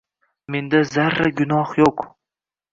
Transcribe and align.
Menda 0.55 0.81
zarra 0.95 1.31
gunoh 1.43 1.77
yo’q. 1.85 2.05